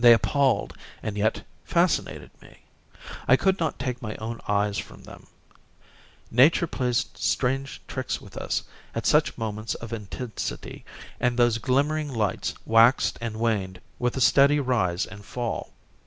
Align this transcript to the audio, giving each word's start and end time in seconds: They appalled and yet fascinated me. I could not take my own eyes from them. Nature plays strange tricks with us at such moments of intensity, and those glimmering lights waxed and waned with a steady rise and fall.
They 0.03 0.13
appalled 0.13 0.75
and 1.03 1.15
yet 1.15 1.45
fascinated 1.63 2.31
me. 2.41 2.63
I 3.27 3.35
could 3.35 3.59
not 3.59 3.77
take 3.77 4.01
my 4.01 4.15
own 4.15 4.41
eyes 4.47 4.79
from 4.79 5.03
them. 5.03 5.27
Nature 6.31 6.65
plays 6.65 7.05
strange 7.13 7.79
tricks 7.87 8.19
with 8.19 8.35
us 8.35 8.63
at 8.95 9.05
such 9.05 9.37
moments 9.37 9.75
of 9.75 9.93
intensity, 9.93 10.83
and 11.19 11.37
those 11.37 11.59
glimmering 11.59 12.11
lights 12.11 12.55
waxed 12.65 13.19
and 13.21 13.39
waned 13.39 13.79
with 13.99 14.17
a 14.17 14.21
steady 14.21 14.59
rise 14.59 15.05
and 15.05 15.23
fall. 15.23 15.71